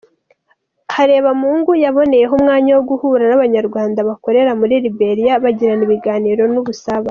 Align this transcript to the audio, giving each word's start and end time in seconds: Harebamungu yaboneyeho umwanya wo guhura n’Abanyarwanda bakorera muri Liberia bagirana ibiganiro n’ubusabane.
Harebamungu 0.95 1.71
yaboneyeho 1.83 2.33
umwanya 2.39 2.71
wo 2.77 2.83
guhura 2.89 3.23
n’Abanyarwanda 3.27 3.99
bakorera 4.09 4.51
muri 4.59 4.73
Liberia 4.85 5.33
bagirana 5.43 5.83
ibiganiro 5.87 6.43
n’ubusabane. 6.53 6.99